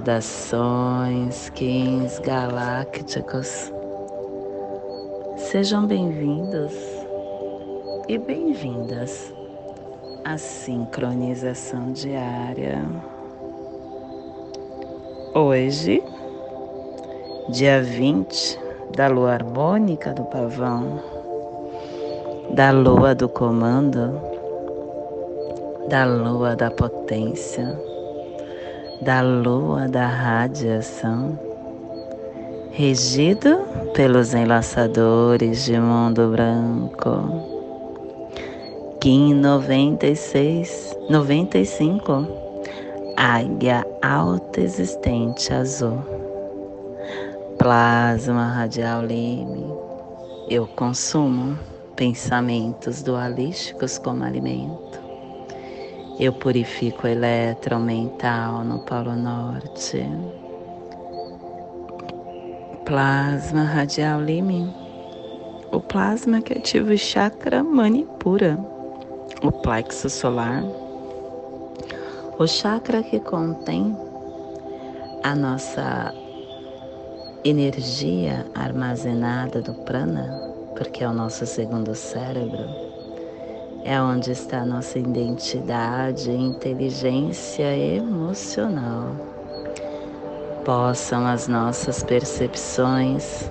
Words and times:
Saudações, 0.00 1.50
Kins 1.50 2.18
galácticos. 2.20 3.70
Sejam 5.36 5.86
bem-vindos 5.86 6.72
e 8.08 8.16
bem-vindas 8.16 9.34
à 10.24 10.38
sincronização 10.38 11.92
diária. 11.92 12.82
Hoje, 15.34 16.02
dia 17.50 17.82
20 17.82 18.58
da 18.96 19.06
lua 19.06 19.32
harmônica 19.34 20.14
do 20.14 20.24
pavão, 20.24 20.98
da 22.54 22.70
lua 22.70 23.14
do 23.14 23.28
comando, 23.28 24.18
da 25.90 26.06
lua 26.06 26.56
da 26.56 26.70
potência, 26.70 27.89
da 29.02 29.20
lua 29.20 29.88
da 29.88 30.06
radiação, 30.06 31.38
regido 32.70 33.60
pelos 33.94 34.34
enlaçadores 34.34 35.64
de 35.64 35.78
mundo 35.78 36.30
branco. 36.30 37.48
Kim 39.00 39.34
96, 39.34 40.96
95, 41.08 42.26
Águia 43.16 43.86
Alta 44.02 44.60
Existente 44.60 45.52
Azul 45.52 46.20
plasma 47.60 48.46
radial 48.46 49.04
lime, 49.04 49.66
eu 50.48 50.66
consumo 50.66 51.58
pensamentos 51.94 53.02
dualísticos 53.02 53.98
como 53.98 54.24
alimento. 54.24 54.99
Eu 56.20 56.34
purifico 56.34 57.06
o 57.06 57.10
eletromental 57.10 58.62
no 58.62 58.80
Polo 58.80 59.16
Norte. 59.16 60.06
Plasma 62.84 63.62
radial 63.62 64.20
lime, 64.20 64.70
o 65.72 65.80
plasma 65.80 66.42
que 66.42 66.58
ativa 66.58 66.92
o 66.92 66.98
chakra 66.98 67.64
manipura, 67.64 68.58
o 69.42 69.50
plexo 69.50 70.10
solar, 70.10 70.62
o 72.38 72.46
chakra 72.46 73.02
que 73.02 73.18
contém 73.20 73.96
a 75.24 75.34
nossa 75.34 76.12
energia 77.42 78.44
armazenada 78.54 79.62
do 79.62 79.72
prana, 79.72 80.38
porque 80.76 81.02
é 81.02 81.08
o 81.08 81.14
nosso 81.14 81.46
segundo 81.46 81.94
cérebro, 81.94 82.89
é 83.84 84.00
onde 84.00 84.32
está 84.32 84.64
nossa 84.64 84.98
identidade 84.98 86.30
e 86.30 86.36
inteligência 86.36 87.76
emocional. 87.76 89.14
Possam 90.64 91.26
as 91.26 91.48
nossas 91.48 92.02
percepções 92.02 93.50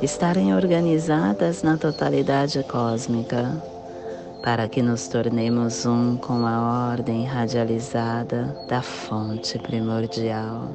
estarem 0.00 0.54
organizadas 0.54 1.62
na 1.62 1.76
totalidade 1.76 2.62
cósmica, 2.64 3.62
para 4.42 4.68
que 4.68 4.80
nos 4.80 5.08
tornemos 5.08 5.84
um 5.84 6.16
com 6.16 6.46
a 6.46 6.92
ordem 6.92 7.24
radializada 7.26 8.56
da 8.68 8.80
fonte 8.80 9.58
primordial 9.58 10.68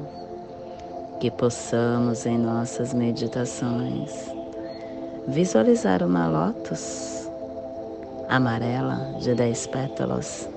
que 1.18 1.30
possamos 1.30 2.26
em 2.26 2.38
nossas 2.38 2.92
meditações 2.92 4.12
visualizar 5.26 6.02
uma 6.02 6.28
lótus 6.28 7.25
amarela 8.28 9.14
de 9.20 9.34
dez 9.34 9.66
pétalas. 9.66 10.48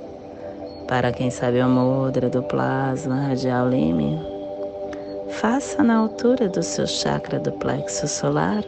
Para 0.87 1.11
quem 1.11 1.29
sabe 1.29 1.59
a 1.59 1.67
mudra 1.67 2.29
do 2.29 2.41
plasma 2.43 3.27
radial 3.27 3.69
lime, 3.69 4.19
faça 5.39 5.83
na 5.83 5.97
altura 5.97 6.49
do 6.49 6.63
seu 6.63 6.87
chakra 6.87 7.39
do 7.39 7.51
plexo 7.53 8.07
solar 8.07 8.63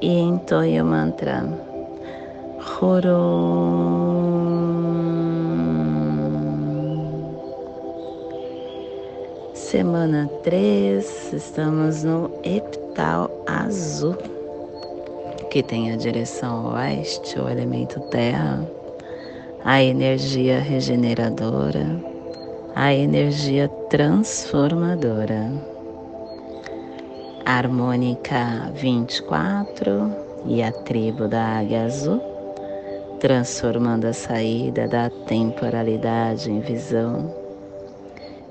e 0.00 0.08
entoie 0.08 0.80
o 0.80 0.84
mantra 0.84 1.42
Horom. 2.80 4.02
Semana 9.54 10.28
3, 10.42 11.32
estamos 11.32 12.04
no 12.04 12.30
epital 12.44 13.30
azul, 13.46 14.16
que 15.52 15.62
tem 15.62 15.92
a 15.92 15.96
direção 15.96 16.72
oeste, 16.72 17.38
o 17.38 17.46
elemento 17.46 18.00
terra, 18.08 18.66
a 19.62 19.82
energia 19.82 20.58
regeneradora, 20.58 22.02
a 22.74 22.94
energia 22.94 23.68
transformadora. 23.90 25.52
Harmônica 27.44 28.72
24 28.76 30.10
e 30.46 30.62
a 30.62 30.72
tribo 30.72 31.28
da 31.28 31.58
águia 31.58 31.84
azul, 31.84 32.22
transformando 33.20 34.06
a 34.06 34.14
saída 34.14 34.88
da 34.88 35.10
temporalidade 35.26 36.50
em 36.50 36.60
visão 36.60 37.30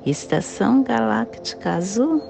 Estação 0.06 0.84
Galáctica 0.84 1.72
Azul 1.72 2.22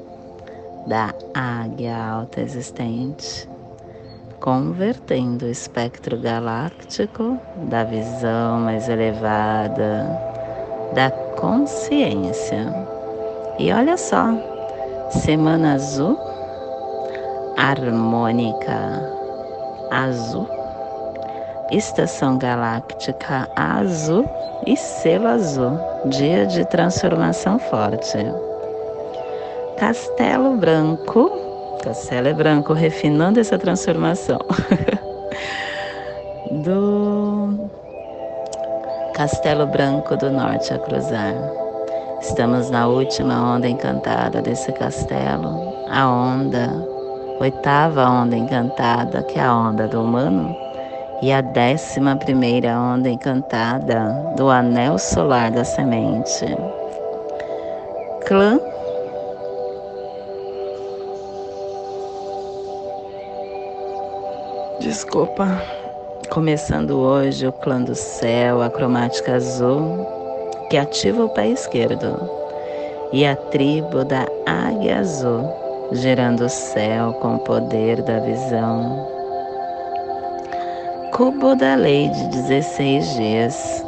da 0.88 1.14
Águia 1.34 1.98
Alta 1.98 2.40
Existente, 2.40 3.51
convertendo 4.42 5.46
o 5.46 5.50
espectro 5.50 6.18
galáctico 6.18 7.38
da 7.70 7.86
visão 7.86 8.60
mais 8.60 8.90
elevada 8.90 10.06
da 10.94 11.10
consciência. 11.40 12.74
E 13.58 13.72
olha 13.72 13.96
só, 13.96 14.34
Semana 15.12 15.76
Azul, 15.76 16.18
harmônica 17.56 19.02
azul 19.92 20.48
Estação 21.72 22.38
Galáctica 22.38 23.48
Azul 23.56 24.26
e 24.68 24.76
Selo 24.76 25.28
Azul, 25.28 25.80
dia 26.08 26.46
de 26.46 26.66
transformação 26.66 27.58
forte. 27.60 28.18
Castelo 29.78 30.58
Branco, 30.58 31.41
Castelo 31.84 32.28
é 32.28 32.34
branco, 32.34 32.74
refinando 32.74 33.40
essa 33.40 33.58
transformação. 33.58 34.40
do 36.64 37.70
Castelo 39.16 39.66
Branco 39.66 40.16
do 40.18 40.30
Norte 40.30 40.74
a 40.74 40.78
cruzar. 40.78 41.34
Estamos 42.22 42.70
na 42.70 42.88
última 42.88 43.56
onda 43.56 43.68
encantada 43.68 44.42
desse 44.42 44.72
castelo, 44.74 45.74
a 45.90 46.08
onda, 46.08 46.70
oitava 47.40 48.08
onda 48.08 48.36
encantada, 48.36 49.24
que 49.24 49.40
é 49.40 49.44
a 49.44 49.56
onda 49.56 49.88
do 49.88 50.04
humano 50.04 50.56
e 51.22 51.32
a 51.32 51.42
décima 51.42 52.16
primeira 52.16 52.80
onda 52.80 53.10
encantada 53.10 54.34
do 54.36 54.50
anel 54.50 55.00
solar 55.00 55.52
da 55.52 55.64
semente. 55.64 56.46
Clã 58.28 58.60
Desculpa. 64.92 65.48
Começando 66.30 67.00
hoje 67.00 67.48
o 67.48 67.54
clã 67.54 67.82
do 67.82 67.96
céu, 67.96 68.62
a 68.62 68.70
cromática 68.70 69.36
azul, 69.36 70.06
que 70.70 70.76
ativa 70.76 71.24
o 71.24 71.30
pé 71.30 71.48
esquerdo, 71.48 72.20
e 73.14 73.26
a 73.26 73.34
tribo 73.38 74.04
da 74.04 74.28
águia 74.46 75.00
azul, 75.00 75.50
gerando 75.94 76.44
o 76.44 76.50
céu 76.50 77.14
com 77.22 77.36
o 77.36 77.40
poder 77.40 78.02
da 78.02 78.20
visão 78.20 79.08
cubo 81.14 81.56
da 81.56 81.76
lei 81.76 82.10
de 82.10 82.28
16 82.28 83.14
dias. 83.16 83.86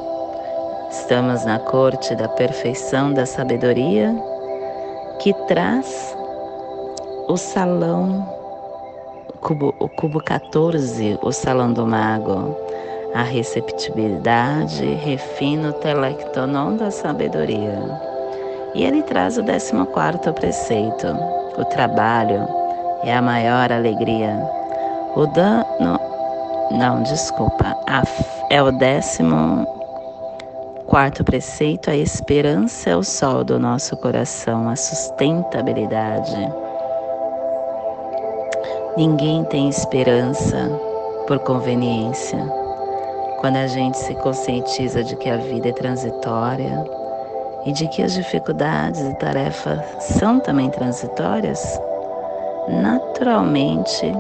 Estamos 0.89 1.43
na 1.43 1.59
corte 1.59 2.15
da 2.15 2.29
perfeição 2.29 3.11
da 3.11 3.25
sabedoria 3.25 4.15
que 5.19 5.33
traz 5.49 6.15
o 7.27 7.35
salão, 7.35 8.42
cubo, 9.43 9.75
o 9.77 9.89
cubo 9.89 10.23
14, 10.23 11.19
o 11.21 11.31
salão 11.31 11.73
do 11.73 11.85
mago, 11.85 12.57
a 13.13 13.21
receptibilidade, 13.21 14.85
refino 14.95 15.69
o 15.69 15.73
telectonon 15.73 16.77
da 16.77 16.89
sabedoria. 16.89 17.77
E 18.73 18.83
ele 18.83 19.03
traz 19.03 19.37
o 19.37 19.43
14 19.43 20.31
preceito: 20.33 21.07
o 21.57 21.65
trabalho 21.65 22.47
é 23.03 23.13
a 23.13 23.21
maior 23.21 23.71
alegria. 23.71 24.33
O 25.15 25.27
dano 25.27 25.99
não, 26.71 27.03
desculpa. 27.03 27.77
A, 27.87 28.01
é 28.49 28.63
o 28.63 28.71
décimo 28.71 29.67
quarto 30.87 31.23
preceito. 31.23 31.91
A 31.91 31.95
esperança 31.95 32.89
é 32.89 32.95
o 32.95 33.03
sol 33.03 33.43
do 33.43 33.59
nosso 33.59 33.95
coração, 33.97 34.69
a 34.69 34.75
sustentabilidade. 34.75 36.62
Ninguém 38.95 39.43
tem 39.45 39.69
esperança 39.69 40.69
por 41.25 41.39
conveniência. 41.39 42.37
Quando 43.39 43.55
a 43.55 43.65
gente 43.65 43.97
se 43.97 44.13
conscientiza 44.15 45.03
de 45.03 45.15
que 45.15 45.31
a 45.31 45.37
vida 45.37 45.69
é 45.69 45.71
transitória 45.71 46.85
e 47.65 47.71
de 47.71 47.87
que 47.87 48.03
as 48.03 48.13
dificuldades 48.13 49.01
e 49.01 49.15
tarefas 49.15 49.79
são 49.99 50.39
também 50.39 50.69
transitórias, 50.69 51.81
naturalmente 52.67 54.11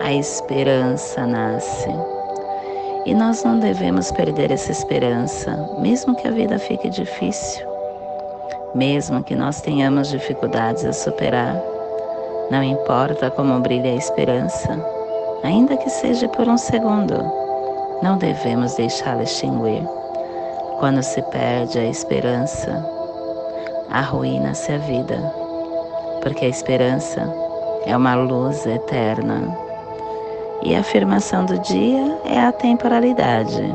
a 0.00 0.14
esperança 0.14 1.26
nasce. 1.26 1.90
E 3.04 3.14
nós 3.14 3.44
não 3.44 3.58
devemos 3.58 4.10
perder 4.12 4.50
essa 4.50 4.72
esperança, 4.72 5.54
mesmo 5.78 6.16
que 6.16 6.26
a 6.26 6.30
vida 6.30 6.58
fique 6.58 6.88
difícil, 6.88 7.66
mesmo 8.74 9.22
que 9.22 9.34
nós 9.34 9.60
tenhamos 9.60 10.08
dificuldades 10.08 10.86
a 10.86 10.92
superar. 10.94 11.71
Não 12.52 12.62
importa 12.62 13.30
como 13.30 13.60
brilha 13.60 13.92
a 13.92 13.94
esperança, 13.94 14.78
ainda 15.42 15.74
que 15.74 15.88
seja 15.88 16.28
por 16.28 16.46
um 16.46 16.58
segundo, 16.58 17.14
não 18.02 18.18
devemos 18.18 18.74
deixá-la 18.74 19.22
extinguir. 19.22 19.82
Quando 20.78 21.02
se 21.02 21.22
perde 21.22 21.78
a 21.78 21.86
esperança, 21.86 22.86
arruína-se 23.88 24.70
a 24.70 24.76
vida, 24.76 25.16
porque 26.22 26.44
a 26.44 26.48
esperança 26.50 27.22
é 27.86 27.96
uma 27.96 28.16
luz 28.16 28.66
eterna. 28.66 29.56
E 30.62 30.76
a 30.76 30.80
afirmação 30.80 31.46
do 31.46 31.58
dia 31.60 32.18
é 32.26 32.38
a 32.38 32.52
temporalidade. 32.52 33.74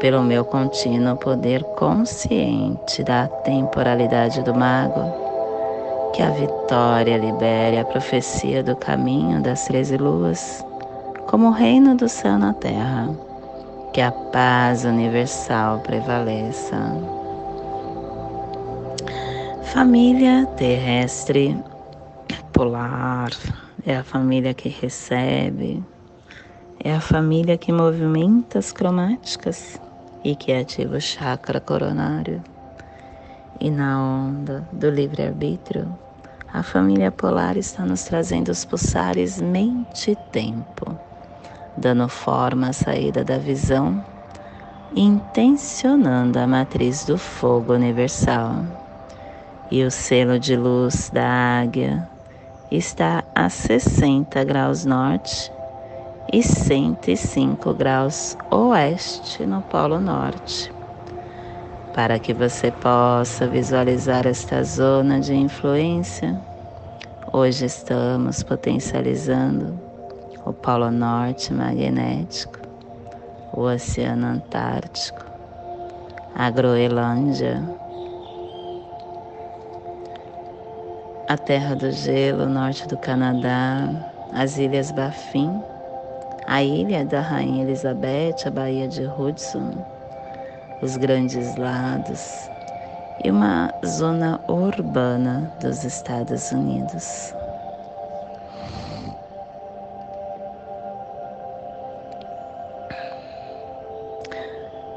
Pelo 0.00 0.22
meu 0.22 0.46
contínuo 0.46 1.14
poder 1.16 1.62
consciente 1.76 3.04
da 3.04 3.28
temporalidade 3.28 4.42
do 4.44 4.54
mago, 4.54 5.25
que 6.16 6.22
a 6.22 6.30
vitória 6.30 7.18
libere 7.18 7.78
a 7.78 7.84
profecia 7.84 8.62
do 8.62 8.74
caminho 8.74 9.42
das 9.42 9.66
treze 9.66 9.98
luas, 9.98 10.64
como 11.26 11.48
o 11.48 11.52
reino 11.52 11.94
do 11.94 12.08
céu 12.08 12.38
na 12.38 12.54
terra, 12.54 13.14
que 13.92 14.00
a 14.00 14.10
paz 14.10 14.86
universal 14.86 15.80
prevaleça. 15.80 16.74
Família 19.64 20.46
terrestre 20.56 21.54
polar 22.50 23.28
é 23.84 23.96
a 23.96 24.02
família 24.02 24.54
que 24.54 24.70
recebe, 24.70 25.84
é 26.82 26.94
a 26.94 27.00
família 27.00 27.58
que 27.58 27.70
movimenta 27.70 28.58
as 28.58 28.72
cromáticas 28.72 29.78
e 30.24 30.34
que 30.34 30.50
ativa 30.50 30.96
o 30.96 31.00
chakra 31.00 31.60
coronário. 31.60 32.42
E 33.60 33.70
na 33.70 34.02
onda 34.02 34.66
do 34.72 34.88
livre-arbítrio, 34.88 36.05
a 36.52 36.62
família 36.62 37.10
polar 37.10 37.56
está 37.56 37.84
nos 37.84 38.04
trazendo 38.04 38.50
os 38.50 38.64
pulsares 38.64 39.40
mente 39.40 40.12
e 40.12 40.16
tempo, 40.16 40.96
dando 41.76 42.08
forma 42.08 42.68
à 42.68 42.72
saída 42.72 43.24
da 43.24 43.38
visão, 43.38 44.04
intencionando 44.94 46.38
a 46.38 46.46
matriz 46.46 47.04
do 47.04 47.18
fogo 47.18 47.74
universal. 47.74 48.64
E 49.70 49.82
o 49.82 49.90
selo 49.90 50.38
de 50.38 50.56
luz 50.56 51.10
da 51.10 51.60
águia 51.60 52.08
está 52.70 53.24
a 53.34 53.48
60 53.48 54.42
graus 54.44 54.84
norte 54.84 55.52
e 56.32 56.42
105 56.42 57.74
graus 57.74 58.36
oeste 58.50 59.44
no 59.44 59.62
Polo 59.62 60.00
Norte. 60.00 60.75
Para 61.96 62.18
que 62.18 62.34
você 62.34 62.70
possa 62.70 63.46
visualizar 63.46 64.26
esta 64.26 64.62
zona 64.62 65.18
de 65.18 65.34
influência, 65.34 66.38
hoje 67.32 67.64
estamos 67.64 68.42
potencializando 68.42 69.80
o 70.44 70.52
Polo 70.52 70.90
Norte 70.90 71.54
magnético, 71.54 72.58
o 73.50 73.62
Oceano 73.62 74.26
Antártico, 74.26 75.24
a 76.34 76.50
Groenlândia 76.50 77.64
a 81.28 81.38
Terra 81.38 81.74
do 81.74 81.90
Gelo, 81.90 82.46
norte 82.46 82.86
do 82.86 82.98
Canadá, 82.98 84.12
as 84.34 84.58
Ilhas 84.58 84.92
Baffin, 84.92 85.50
a 86.46 86.62
Ilha 86.62 87.06
da 87.06 87.20
Rainha 87.20 87.64
Elizabeth, 87.64 88.46
a 88.46 88.50
Baía 88.50 88.86
de 88.86 89.06
Hudson, 89.06 89.95
os 90.82 90.96
Grandes 90.96 91.56
Lados 91.56 92.50
e 93.24 93.30
uma 93.30 93.72
zona 93.84 94.40
urbana 94.48 95.50
dos 95.60 95.84
Estados 95.84 96.52
Unidos. 96.52 97.34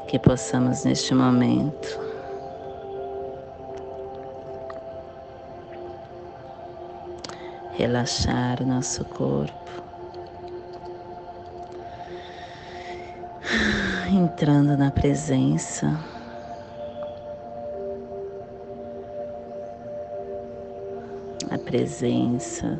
Que 0.06 0.18
possamos 0.18 0.84
neste 0.84 1.14
momento 1.14 2.00
relaxar 7.80 8.62
nosso 8.66 9.04
corpo, 9.06 9.82
entrando 14.20 14.76
na 14.76 14.90
presença. 14.90 15.98
A 21.50 21.58
presença, 21.58 22.78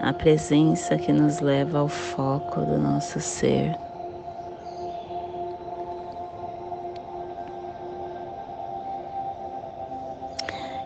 a 0.00 0.12
presença 0.12 0.96
que 0.96 1.12
nos 1.12 1.40
leva 1.40 1.80
ao 1.80 1.88
foco 1.88 2.60
do 2.60 2.78
nosso 2.78 3.20
ser. 3.20 3.76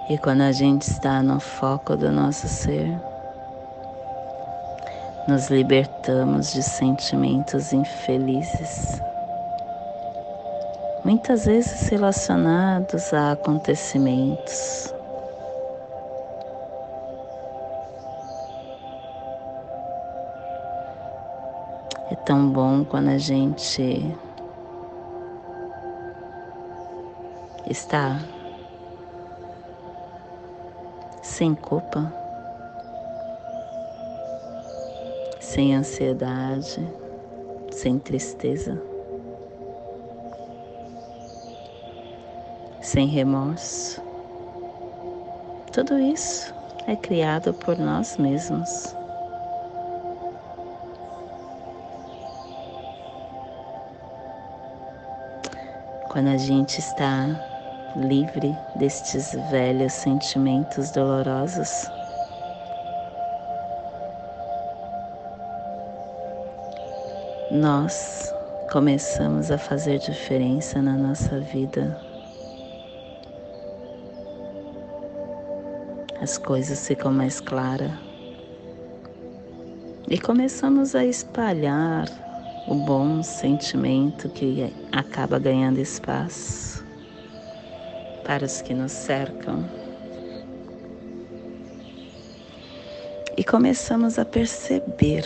E 0.08 0.18
quando 0.18 0.40
a 0.40 0.50
gente 0.50 0.82
está 0.82 1.22
no 1.22 1.38
foco 1.38 1.96
do 1.96 2.10
nosso 2.10 2.48
ser, 2.48 3.09
nos 5.30 5.48
libertamos 5.48 6.52
de 6.52 6.60
sentimentos 6.60 7.72
infelizes, 7.72 9.00
muitas 11.04 11.46
vezes 11.46 11.88
relacionados 11.88 13.14
a 13.14 13.32
acontecimentos. 13.32 14.92
É 22.10 22.16
tão 22.26 22.50
bom 22.50 22.84
quando 22.84 23.10
a 23.10 23.18
gente 23.18 24.04
está 27.68 28.18
sem 31.22 31.54
culpa, 31.54 32.19
sem 35.50 35.74
ansiedade, 35.74 36.80
sem 37.72 37.98
tristeza, 37.98 38.80
sem 42.80 43.08
remorso. 43.08 44.00
Tudo 45.72 45.98
isso 45.98 46.54
é 46.86 46.94
criado 46.94 47.52
por 47.52 47.76
nós 47.76 48.16
mesmos. 48.16 48.94
Quando 56.10 56.28
a 56.28 56.36
gente 56.36 56.78
está 56.78 57.26
livre 57.96 58.56
destes 58.76 59.32
velhos 59.50 59.94
sentimentos 59.94 60.92
dolorosos. 60.92 61.90
Nós 67.50 68.32
começamos 68.70 69.50
a 69.50 69.58
fazer 69.58 69.98
diferença 69.98 70.80
na 70.80 70.92
nossa 70.92 71.40
vida. 71.40 72.00
As 76.22 76.38
coisas 76.38 76.86
ficam 76.86 77.12
mais 77.12 77.40
claras 77.40 77.90
e 80.08 80.16
começamos 80.16 80.94
a 80.94 81.04
espalhar 81.04 82.06
o 82.68 82.76
bom 82.76 83.20
sentimento 83.20 84.28
que 84.28 84.72
acaba 84.92 85.40
ganhando 85.40 85.80
espaço 85.80 86.84
para 88.24 88.44
os 88.44 88.62
que 88.62 88.74
nos 88.74 88.92
cercam. 88.92 89.68
E 93.36 93.42
começamos 93.42 94.20
a 94.20 94.24
perceber 94.24 95.24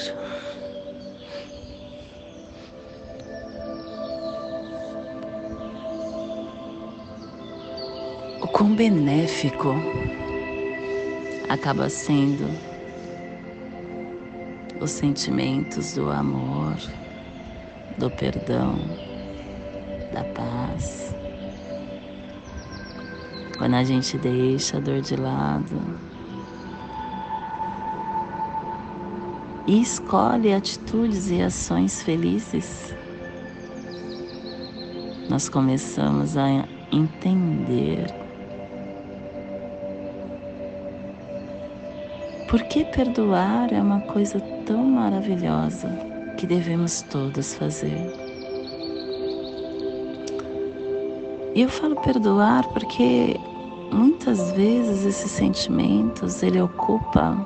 benéfico 8.74 9.72
acaba 11.48 11.88
sendo 11.88 12.48
os 14.80 14.90
sentimentos 14.90 15.94
do 15.94 16.10
amor, 16.10 16.74
do 17.96 18.10
perdão, 18.10 18.76
da 20.12 20.24
paz. 20.24 21.14
Quando 23.56 23.74
a 23.74 23.84
gente 23.84 24.18
deixa 24.18 24.78
a 24.78 24.80
dor 24.80 25.00
de 25.00 25.14
lado 25.14 25.80
e 29.68 29.80
escolhe 29.80 30.52
atitudes 30.52 31.30
e 31.30 31.40
ações 31.40 32.02
felizes, 32.02 32.92
nós 35.30 35.48
começamos 35.48 36.36
a 36.36 36.66
entender 36.90 38.23
por 42.54 42.62
que 42.68 42.84
perdoar 42.84 43.72
é 43.72 43.82
uma 43.82 43.98
coisa 44.02 44.38
tão 44.64 44.84
maravilhosa 44.84 45.88
que 46.36 46.46
devemos 46.46 47.02
todos 47.02 47.54
fazer. 47.54 47.98
E 51.52 51.62
eu 51.62 51.68
falo 51.68 51.96
perdoar 51.96 52.64
porque 52.68 53.34
muitas 53.90 54.52
vezes 54.52 55.04
esses 55.04 55.32
sentimentos 55.32 56.44
ele 56.44 56.60
ocupa 56.60 57.36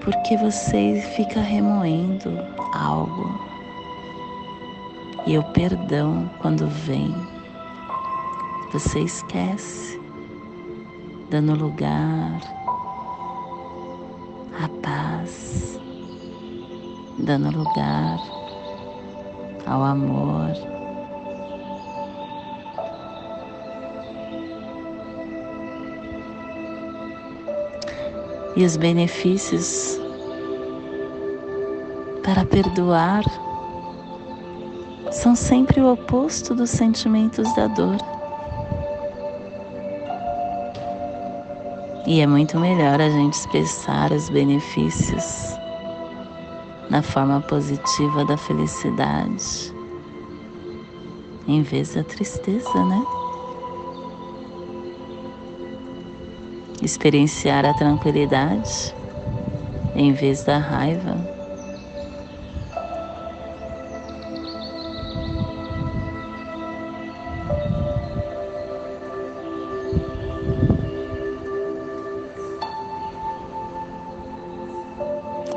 porque 0.00 0.36
você 0.38 1.00
fica 1.14 1.40
remoendo 1.40 2.36
algo. 2.74 3.40
E 5.28 5.38
o 5.38 5.44
perdão, 5.52 6.28
quando 6.40 6.66
vem, 6.66 7.14
você 8.72 8.98
esquece, 8.98 10.00
dando 11.30 11.54
lugar 11.54 12.61
à 14.60 14.68
paz, 14.82 15.78
dando 17.18 17.56
lugar 17.56 18.18
ao 19.66 19.82
amor. 19.82 20.50
E 28.54 28.64
os 28.64 28.76
benefícios 28.76 29.98
para 32.22 32.44
perdoar 32.44 33.24
são 35.10 35.34
sempre 35.34 35.80
o 35.80 35.92
oposto 35.92 36.54
dos 36.54 36.70
sentimentos 36.70 37.54
da 37.54 37.66
dor. 37.66 38.11
E 42.12 42.20
é 42.20 42.26
muito 42.26 42.60
melhor 42.60 43.00
a 43.00 43.08
gente 43.08 43.32
expressar 43.32 44.12
os 44.12 44.28
benefícios 44.28 45.24
na 46.90 47.00
forma 47.00 47.40
positiva 47.40 48.22
da 48.26 48.36
felicidade, 48.36 49.74
em 51.48 51.62
vez 51.62 51.94
da 51.94 52.04
tristeza, 52.04 52.84
né? 52.84 53.02
Experienciar 56.82 57.64
a 57.64 57.72
tranquilidade 57.72 58.94
em 59.96 60.12
vez 60.12 60.44
da 60.44 60.58
raiva. 60.58 61.31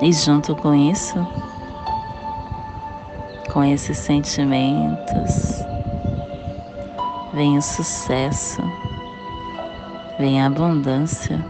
E 0.02 0.12
junto 0.12 0.54
com 0.58 0.74
isso, 0.74 1.16
com 3.52 3.64
esses 3.64 3.98
sentimentos, 3.98 5.64
vem 7.34 7.58
o 7.58 7.62
sucesso, 7.62 8.62
vem 10.20 10.42
a 10.42 10.48
abundância. 10.48 11.44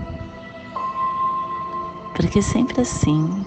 Porque 2.16 2.40
sempre 2.40 2.82
assim, 2.82 3.44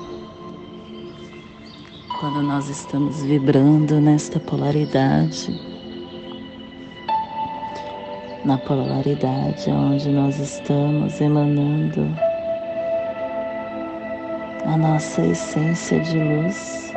quando 2.19 2.43
nós 2.43 2.69
estamos 2.69 3.23
vibrando 3.23 4.00
nesta 4.00 4.40
polaridade, 4.40 5.49
na 8.45 8.59
polaridade 8.59 9.71
onde 9.71 10.09
nós 10.09 10.38
estamos 10.40 11.21
emanando 11.21 12.27
nossa 14.78 15.23
essência 15.23 15.99
de 15.99 16.16
luz, 16.16 16.92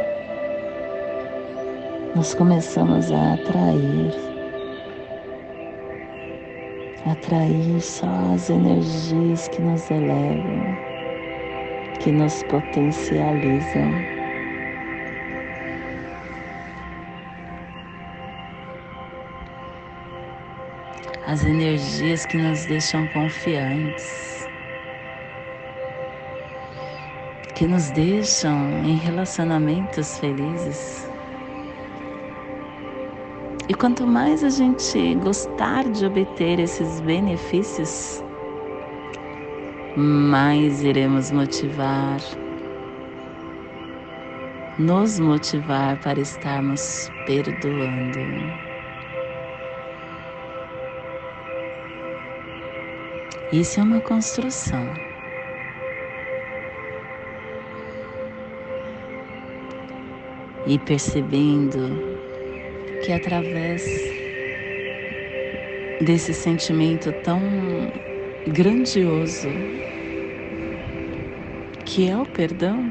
nós 2.15 2.35
começamos 2.35 3.11
a 3.11 3.33
atrair, 3.33 4.13
atrair 7.09 7.81
só 7.81 8.07
as 8.35 8.51
energias 8.51 9.47
que 9.47 9.61
nos 9.63 9.89
elevam, 9.89 10.77
que 11.99 12.11
nos 12.11 12.43
potencializam. 12.43 13.91
As 21.25 21.43
energias 21.45 22.25
que 22.27 22.37
nos 22.37 22.65
deixam 22.65 23.07
confiantes. 23.07 24.40
Que 27.55 27.67
nos 27.67 27.91
deixam 27.91 28.83
em 28.83 28.95
relacionamentos 28.95 30.17
felizes. 30.17 31.09
E 33.69 33.73
quanto 33.73 34.05
mais 34.05 34.43
a 34.43 34.49
gente 34.49 35.15
gostar 35.15 35.89
de 35.89 36.05
obter 36.05 36.59
esses 36.59 36.99
benefícios, 37.01 38.21
mais 39.95 40.81
iremos 40.83 41.31
motivar, 41.31 42.19
nos 44.77 45.19
motivar 45.19 45.97
para 45.97 46.19
estarmos 46.19 47.11
perdoando. 47.25 48.19
Isso 53.51 53.79
é 53.79 53.83
uma 53.83 53.99
construção. 54.01 55.10
E 60.71 60.79
percebendo 60.79 62.01
que 63.03 63.11
através 63.11 63.83
desse 65.99 66.33
sentimento 66.33 67.11
tão 67.11 67.41
grandioso 68.47 69.49
que 71.83 72.07
é 72.07 72.17
o 72.17 72.25
perdão, 72.25 72.89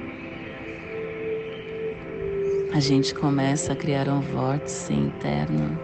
a 2.75 2.81
gente 2.81 3.15
começa 3.15 3.73
a 3.73 3.77
criar 3.77 4.11
um 4.11 4.21
vórtice 4.21 4.93
interno 4.93 5.81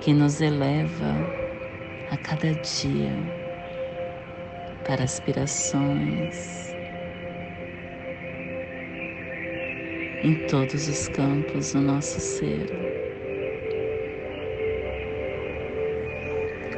que 0.00 0.14
nos 0.14 0.40
eleva 0.40 1.14
a 2.10 2.16
cada 2.16 2.54
dia 2.54 3.12
para 4.86 5.04
aspirações 5.04 6.75
em 10.26 10.34
todos 10.48 10.88
os 10.88 11.08
campos 11.08 11.72
do 11.72 11.80
nosso 11.80 12.18
ser, 12.18 12.66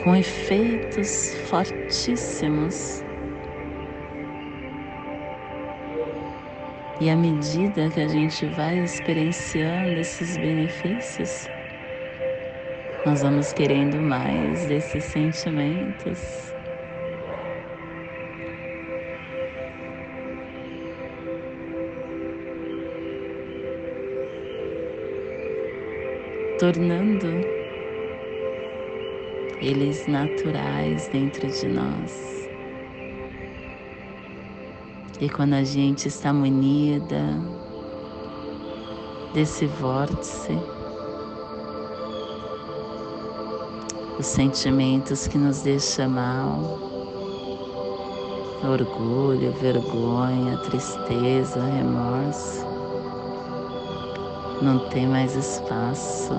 com 0.05 0.15
efeitos 0.15 1.35
fortíssimos. 1.49 3.03
E 7.01 7.09
à 7.09 7.17
medida 7.17 7.89
que 7.89 8.01
a 8.01 8.09
gente 8.09 8.45
vai 8.49 8.81
experienciando 8.81 9.99
esses 9.99 10.37
benefícios, 10.37 11.49
nós 13.07 13.23
vamos 13.23 13.55
querendo 13.55 13.99
mais 13.99 14.67
desses 14.67 15.05
sentimentos. 15.05 16.58
Tornando 26.59 27.41
eles 29.61 30.07
naturais 30.09 31.09
dentro 31.09 31.49
de 31.49 31.69
nós. 31.69 32.49
E 35.21 35.29
quando 35.29 35.55
a 35.55 35.63
gente 35.63 36.09
está 36.09 36.33
munida 36.33 37.41
desse 39.33 39.67
vórtice, 39.67 40.59
os 44.19 44.27
sentimentos 44.27 45.29
que 45.29 45.39
nos 45.39 45.63
deixam 45.63 46.11
mal, 46.11 46.61
orgulho, 48.65 49.53
vergonha, 49.53 50.59
tristeza, 50.59 51.63
remorso. 51.63 52.68
Não 54.61 54.79
tem 54.89 55.07
mais 55.07 55.37
espaço. 55.37 56.35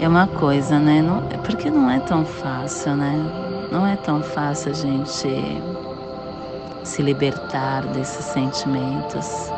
É 0.00 0.08
uma 0.08 0.26
coisa, 0.26 0.80
né? 0.80 1.00
Não, 1.00 1.22
porque 1.44 1.70
não 1.70 1.90
é 1.90 2.00
tão 2.00 2.24
fácil, 2.24 2.96
né? 2.96 3.14
Não 3.70 3.86
é 3.86 3.94
tão 3.94 4.22
fácil 4.22 4.72
a 4.72 4.74
gente 4.74 5.62
se 6.82 7.02
libertar 7.02 7.86
desses 7.86 8.24
sentimentos. 8.24 9.52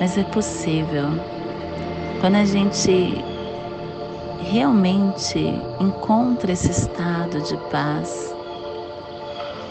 Mas 0.00 0.16
é 0.16 0.24
possível. 0.24 1.10
Quando 2.20 2.36
a 2.36 2.44
gente 2.44 3.22
realmente 4.38 5.38
encontra 5.78 6.52
esse 6.52 6.70
estado 6.70 7.40
de 7.42 7.56
paz, 7.70 8.31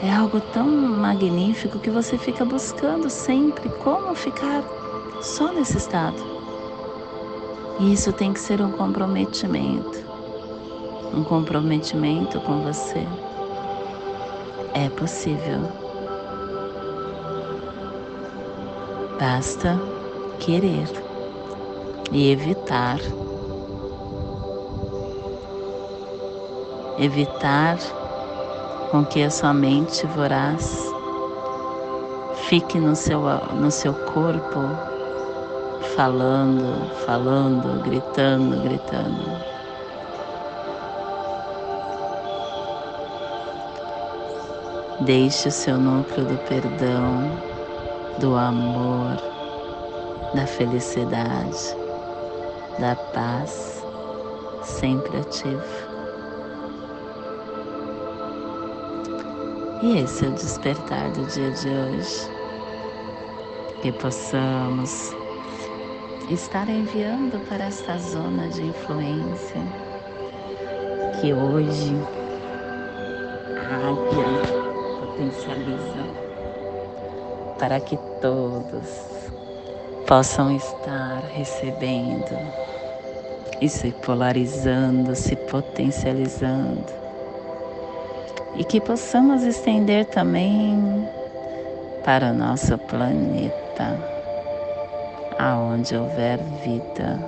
é 0.04 0.12
algo 0.12 0.42
tão 0.42 0.68
magnífico 0.68 1.78
que 1.78 1.92
você 1.92 2.18
fica 2.18 2.44
buscando 2.44 3.08
sempre 3.10 3.70
como 3.70 4.16
ficar 4.16 4.64
só 5.22 5.52
nesse 5.52 5.78
estado. 5.78 6.18
E 7.80 7.94
isso 7.94 8.12
tem 8.12 8.34
que 8.34 8.40
ser 8.40 8.62
um 8.62 8.72
comprometimento. 8.72 10.00
Um 11.14 11.24
comprometimento 11.24 12.40
com 12.42 12.62
você. 12.62 13.08
É 14.74 14.90
possível. 14.90 15.62
Basta 19.20 19.80
querer 20.40 20.88
e 22.12 22.32
evitar. 22.32 23.00
Evitar 26.98 27.78
com 28.92 29.06
que 29.06 29.24
a 29.24 29.32
sua 29.32 29.54
mente 29.54 30.06
voraz 30.06 30.86
fique 32.50 32.78
no 32.78 32.94
seu, 32.94 33.22
no 33.56 33.72
seu 33.72 33.94
corpo 33.94 34.60
falando, 35.96 36.90
falando, 37.06 37.82
gritando, 37.84 38.62
gritando. 38.62 39.52
Deixe 45.00 45.48
o 45.48 45.52
seu 45.52 45.78
núcleo 45.78 46.26
do 46.26 46.38
perdão, 46.40 47.32
do 48.20 48.36
amor, 48.36 49.16
da 50.36 50.46
felicidade, 50.46 51.76
da 52.78 52.96
paz 53.14 53.84
sempre 54.64 55.18
ativo. 55.18 55.91
E 59.84 59.98
esse 59.98 60.26
é 60.26 60.30
o 60.30 60.32
despertar 60.34 61.10
do 61.10 61.26
dia 61.26 61.50
de 61.50 61.68
hoje. 61.68 62.30
Que 63.82 63.92
possamos 63.92 65.12
estar 66.30 66.70
enviando 66.70 67.40
para 67.50 67.66
esta 67.66 67.98
zona 67.98 68.48
de 68.50 68.62
influência 68.62 69.60
que 71.20 71.34
hoje 71.34 71.96
a 73.58 73.76
águia 73.90 74.26
potencializa 75.00 76.04
para 77.58 77.80
que 77.80 77.98
todos 78.22 78.88
possam 80.06 80.56
estar 80.56 81.24
recebendo 81.34 82.38
e 83.60 83.68
se 83.68 83.92
polarizando, 83.94 85.16
se 85.16 85.36
potencializando 85.36 87.01
e 88.56 88.64
que 88.64 88.82
possamos 88.82 89.44
estender 89.44 90.06
também 90.06 91.08
para 92.04 92.32
o 92.32 92.34
nosso 92.34 92.78
planeta 92.78 93.98
aonde 95.40 95.96
houver 95.96 96.38
vida, 96.64 97.20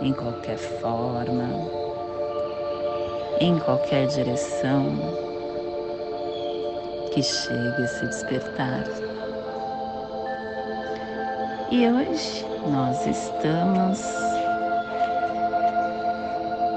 em 0.00 0.12
qualquer 0.12 0.56
forma, 0.56 1.48
em 3.40 3.58
qualquer 3.58 4.06
direção, 4.06 4.92
que 7.12 7.22
chegue 7.22 7.82
a 7.82 7.88
se 7.88 8.06
despertar. 8.06 8.84
E 11.70 11.88
hoje 11.88 12.46
nós 12.70 13.04
estamos 13.06 14.00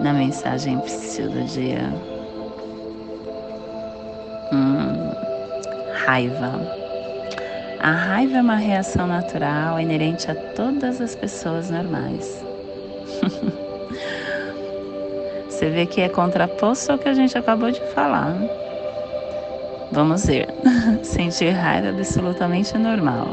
na 0.01 0.13
mensagem 0.13 0.77
do 0.77 1.43
dia. 1.43 2.18
Raiva. 6.09 6.59
A 7.79 7.91
raiva 7.91 8.37
é 8.37 8.41
uma 8.41 8.55
reação 8.55 9.05
natural 9.05 9.79
inerente 9.79 10.29
a 10.29 10.33
todas 10.33 10.99
as 10.99 11.15
pessoas 11.15 11.69
normais. 11.69 12.43
Você 15.47 15.69
vê 15.69 15.85
que 15.85 16.01
é 16.01 16.09
contraposto 16.09 16.91
ao 16.91 16.97
que 16.97 17.07
a 17.07 17.13
gente 17.13 17.37
acabou 17.37 17.69
de 17.69 17.79
falar. 17.93 18.35
Vamos 19.91 20.25
ver. 20.25 20.47
Sentir 21.03 21.51
raiva 21.51 21.87
é 21.87 21.89
absolutamente 21.91 22.75
normal. 22.75 23.27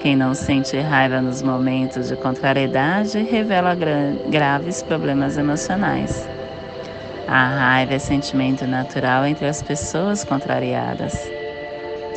Quem 0.00 0.14
não 0.14 0.32
sente 0.32 0.78
raiva 0.78 1.20
nos 1.20 1.42
momentos 1.42 2.08
de 2.08 2.16
contrariedade 2.16 3.18
revela 3.18 3.74
gra 3.74 4.14
graves 4.28 4.80
problemas 4.82 5.36
emocionais. 5.36 6.26
A 7.26 7.48
raiva 7.48 7.94
é 7.94 7.98
sentimento 7.98 8.64
natural 8.64 9.26
entre 9.26 9.46
as 9.46 9.60
pessoas 9.60 10.24
contrariadas. 10.24 11.39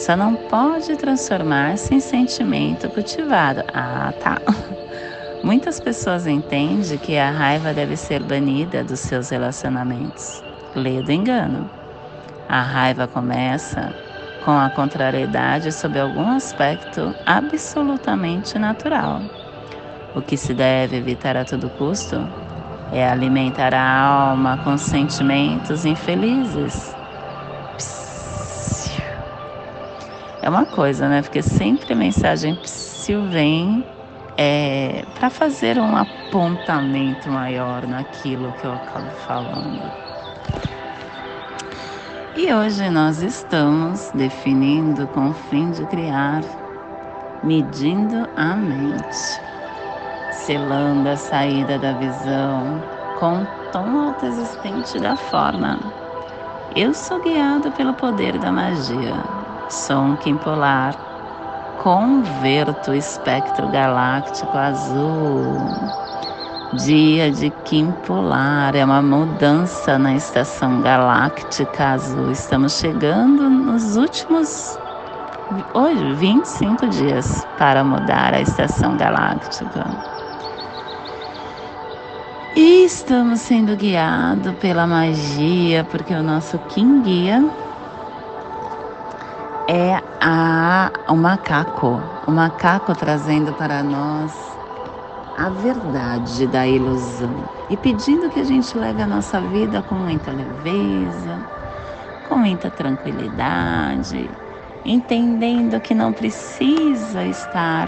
Só 0.04 0.18
não 0.18 0.36
pode 0.36 0.98
transformar-se 0.98 1.96
em 1.96 2.02
sentimento 2.02 2.90
cultivado. 2.90 3.64
Ah, 3.74 4.14
tá. 4.20 4.38
Muitas 5.42 5.80
pessoas 5.80 6.28
entendem 6.28 6.98
que 6.98 7.18
a 7.18 7.32
raiva 7.32 7.74
deve 7.74 7.96
ser 7.96 8.22
banida 8.22 8.84
dos 8.84 9.00
seus 9.00 9.30
relacionamentos. 9.30 10.44
Lê 10.76 11.02
do 11.02 11.10
engano. 11.10 11.72
A 12.50 12.62
raiva 12.62 13.08
começa 13.08 13.96
com 14.44 14.52
a 14.52 14.70
contrariedade 14.72 15.72
sob 15.72 15.98
algum 15.98 16.32
aspecto 16.32 17.16
absolutamente 17.26 18.60
natural. 18.60 19.22
O 20.14 20.22
que 20.22 20.36
se 20.36 20.54
deve 20.54 20.98
evitar 20.98 21.38
a 21.38 21.46
todo 21.46 21.70
custo 21.70 22.18
é 22.92 23.08
alimentar 23.08 23.74
a 23.74 24.02
alma 24.02 24.60
com 24.66 24.78
sentimentos 24.78 25.86
infelizes 25.86 26.94
é 30.44 30.50
uma 30.50 30.66
coisa, 30.66 31.08
né? 31.08 31.22
Porque 31.22 31.42
sempre 31.42 31.94
a 31.94 31.96
mensagem 31.96 32.54
psil 32.56 33.24
vem 33.30 33.86
é, 34.38 35.06
para 35.14 35.30
fazer 35.30 35.80
um 35.80 35.96
apontamento 35.96 37.30
maior 37.30 37.88
naquilo 37.88 38.52
que 38.60 38.66
eu 38.66 38.74
acabo 38.74 39.10
falando. 39.26 39.82
E 42.36 42.54
hoje 42.54 42.90
nós 42.90 43.22
estamos 43.22 44.12
definindo 44.14 45.08
com 45.08 45.30
o 45.30 45.34
fim 45.34 45.72
de 45.72 45.86
criar, 45.86 46.42
medindo 47.42 48.28
a 48.36 48.54
mente, 48.54 49.40
selando 50.30 51.08
a 51.08 51.16
saída 51.16 51.80
da 51.80 51.94
visão 51.94 52.84
com 53.18 53.44
o 53.44 53.48
tom 53.72 54.08
autoexistente 54.08 55.00
da 55.00 55.16
forma. 55.16 55.80
Eu 56.76 56.94
sou 56.94 57.22
guiado 57.22 57.72
pelo 57.72 57.94
poder 57.94 58.38
da 58.40 58.52
magia 58.52 59.43
som 59.74 60.16
Kim 60.18 60.38
Polar, 60.38 60.96
converto 61.82 62.92
o 62.92 62.94
espectro 62.94 63.68
galáctico 63.70 64.56
azul. 64.56 65.58
Dia 66.86 67.32
de 67.32 67.50
Kim 67.66 67.92
Polar 68.06 68.76
é 68.76 68.86
uma 68.86 69.02
mudança 69.02 69.98
na 69.98 70.16
estação 70.16 70.82
galáctica 70.82 71.90
azul. 71.90 72.32
Estamos 72.32 72.74
chegando 72.74 73.50
nos 73.50 73.98
últimos 73.98 74.78
hoje 75.74 76.14
25 76.14 76.88
dias 76.88 77.46
para 77.58 77.84
mudar 77.84 78.34
a 78.34 78.42
estação 78.42 78.96
galáctica. 78.96 79.86
E 82.56 82.86
estamos 82.86 83.42
sendo 83.42 83.76
guiados 83.76 84.54
pela 84.56 84.86
magia, 84.86 85.84
porque 85.84 86.14
o 86.14 86.22
nosso 86.22 86.60
Kim 86.70 87.02
Guia 87.02 87.63
é 89.68 90.02
a, 90.20 90.92
o 91.08 91.16
macaco, 91.16 92.02
o 92.28 92.32
macaco 92.32 92.94
trazendo 92.96 93.54
para 93.54 93.82
nós 93.82 94.34
a 95.38 95.50
verdade 95.50 96.48
da 96.48 96.68
ilusão. 96.68 97.50
E 97.70 97.78
pedindo 97.78 98.30
que 98.30 98.40
a 98.40 98.44
gente 98.44 98.78
leve 98.78 99.02
a 99.02 99.08
nossa 99.08 99.40
vida 99.42 99.82
com 99.82 99.96
muita 99.96 100.32
leveza, 100.32 101.40
com 102.28 102.36
muita 102.36 102.70
tranquilidade, 102.70 104.30
entendendo 104.86 105.80
que 105.80 105.94
não 105.94 106.12
precisa 106.12 107.24
estar 107.26 107.88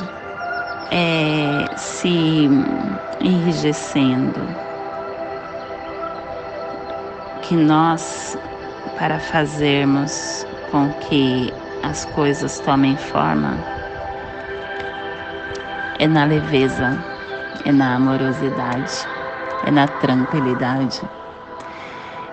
é, 0.92 1.66
se 1.76 2.50
enrijecendo, 3.20 4.40
que 7.42 7.56
nós, 7.56 8.38
para 8.98 9.20
fazermos 9.20 10.46
com 10.72 10.92
que 10.94 11.54
as 11.86 12.04
coisas 12.04 12.60
tomem 12.60 12.98
forma, 12.98 13.56
é 16.00 16.08
na 16.08 16.26
leveza, 16.26 16.98
é 17.64 17.72
na 17.72 17.96
amorosidade, 17.96 19.08
é 19.66 19.72
na 19.72 19.88
tranquilidade. 19.88 21.02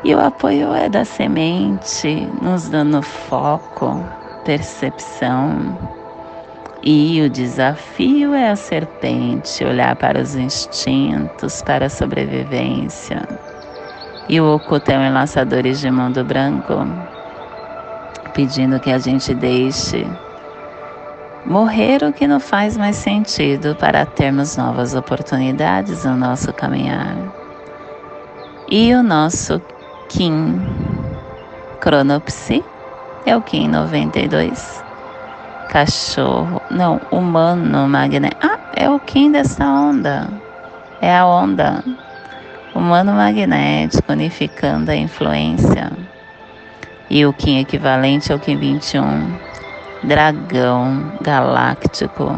E 0.03 0.15
o 0.15 0.21
apoio 0.21 0.75
é 0.75 0.89
da 0.89 1.05
semente, 1.05 2.27
nos 2.41 2.71
dando 2.71 3.03
foco, 3.03 4.03
percepção. 4.45 5.79
E 6.83 7.21
o 7.21 7.29
desafio 7.29 8.35
é 8.35 8.51
a 8.51 8.57
serpente, 8.57 9.65
olhar 9.65 9.95
para 9.97 10.21
os 10.21 10.35
instintos, 10.35 11.63
para 11.63 11.87
a 11.87 11.91
sobrevivência. 11.91 13.23
E 14.29 14.41
o 14.41 14.55
oculto 14.55 14.91
é 14.91 15.07
enlaçadores 15.07 15.79
de 15.79 15.91
mundo 15.91 16.25
branco, 16.25 16.75
pedindo 18.35 18.81
que 18.81 18.91
a 18.91 18.99
gente 18.99 19.35
deixe 19.35 20.07
morrer 21.45 22.03
o 22.03 22.13
que 22.13 22.27
não 22.27 22.41
faz 22.41 22.77
mais 22.77 22.97
sentido 22.97 23.75
para 23.77 24.07
termos 24.07 24.57
novas 24.57 24.95
oportunidades 24.95 26.05
no 26.05 26.17
nosso 26.17 26.53
caminhar. 26.53 27.17
E 28.71 28.95
o 28.95 29.03
nosso 29.03 29.61
Kim 30.09 30.61
Cronopsi 31.81 32.65
é 33.27 33.37
o 33.37 33.43
Kim 33.43 33.69
92. 33.69 34.83
Cachorro, 35.69 36.61
não, 36.71 37.01
humano 37.11 37.89
magnético. 37.89 38.47
Ah, 38.47 38.59
é 38.77 38.91
o 38.91 39.01
Kim 39.01 39.33
dessa 39.33 39.65
onda. 39.65 40.29
É 41.01 41.17
a 41.17 41.27
onda. 41.27 41.83
Humano 42.75 43.13
magnético 43.13 44.13
unificando 44.13 44.91
a 44.91 44.97
influência. 44.97 45.91
E 47.15 47.27
o 47.27 47.33
Kim 47.35 47.59
equivalente 47.59 48.33
ao 48.33 48.39
Kim 48.39 48.57
21. 48.57 49.37
Dragão 50.03 51.13
galáctico 51.21 52.35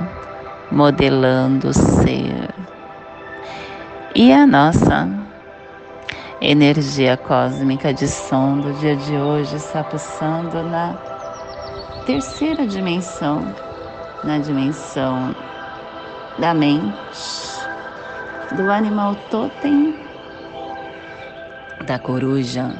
modelando 0.68 1.68
o 1.68 1.72
ser. 1.72 2.50
E 4.16 4.32
a 4.32 4.44
nossa 4.44 5.08
energia 6.40 7.16
cósmica 7.16 7.94
de 7.94 8.08
som 8.08 8.58
do 8.58 8.72
dia 8.80 8.96
de 8.96 9.16
hoje 9.16 9.54
está 9.54 9.84
pulsando 9.84 10.64
na 10.64 10.94
terceira 12.04 12.66
dimensão, 12.66 13.46
na 14.24 14.38
dimensão 14.38 15.36
da 16.36 16.52
mente, 16.52 16.90
do 18.56 18.72
animal 18.72 19.14
totem, 19.30 19.94
da 21.86 21.96
coruja. 21.96 22.74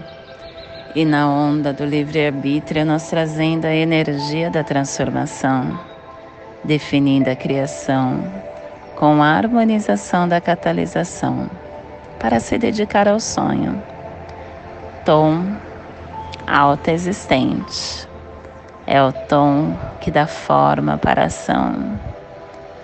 E 0.94 1.04
na 1.04 1.28
onda 1.28 1.72
do 1.72 1.84
livre-arbítrio, 1.84 2.86
nós 2.86 3.10
trazendo 3.10 3.64
a 3.64 3.74
energia 3.74 4.48
da 4.48 4.62
transformação, 4.62 5.76
definindo 6.62 7.28
a 7.28 7.34
criação 7.34 8.24
com 8.94 9.20
a 9.20 9.26
harmonização 9.26 10.28
da 10.28 10.40
catalisação 10.40 11.50
para 12.20 12.38
se 12.38 12.56
dedicar 12.58 13.08
ao 13.08 13.18
sonho. 13.18 13.82
Tom 15.04 15.44
alta 16.46 16.92
existente 16.92 18.08
é 18.86 19.02
o 19.02 19.12
tom 19.12 19.76
que 20.00 20.12
dá 20.12 20.28
forma 20.28 20.96
para 20.96 21.22
a 21.22 21.26
ação, 21.26 21.98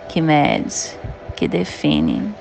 que 0.09 0.21
mede, 0.21 0.99
que 1.37 1.47
define. 1.47 2.35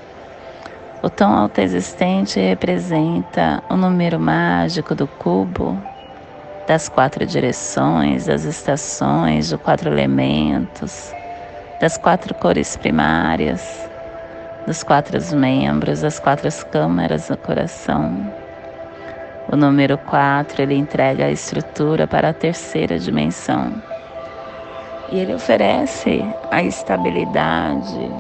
O 1.02 1.10
tom 1.10 1.34
autoexistente 1.34 2.42
representa 2.42 3.64
o 3.70 3.78
número 3.78 4.20
mágico 4.20 4.94
do 4.94 5.08
cubo, 5.08 5.82
das 6.68 6.90
quatro 6.90 7.26
direções, 7.26 8.26
das 8.26 8.44
estações, 8.44 9.50
dos 9.50 9.62
quatro 9.62 9.90
elementos, 9.90 11.14
das 11.80 11.98
quatro 11.98 12.36
cores 12.36 12.76
primárias, 12.76 13.90
dos 14.68 14.84
quatro 14.84 15.18
membros, 15.38 16.02
das 16.02 16.20
quatro 16.20 16.50
câmaras 16.66 17.30
do 17.30 17.38
coração. 17.38 18.34
O 19.50 19.56
número 19.56 19.98
4, 19.98 20.62
ele 20.62 20.76
entrega 20.76 21.26
a 21.26 21.32
estrutura 21.32 22.06
para 22.06 22.30
a 22.30 22.34
terceira 22.34 23.00
dimensão. 23.00 23.82
E 25.12 25.18
ele 25.18 25.34
oferece 25.34 26.24
a 26.52 26.62
estabilidade, 26.62 28.12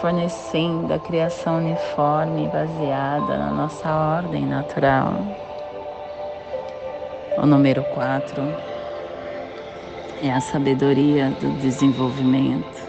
fornecendo 0.00 0.92
a 0.92 0.98
criação 0.98 1.58
uniforme 1.58 2.48
baseada 2.48 3.38
na 3.38 3.50
nossa 3.50 3.88
ordem 3.88 4.44
natural. 4.44 5.14
O 7.38 7.46
número 7.46 7.82
4 7.94 8.42
é 10.22 10.30
a 10.30 10.40
sabedoria 10.40 11.30
do 11.40 11.50
desenvolvimento. 11.60 12.86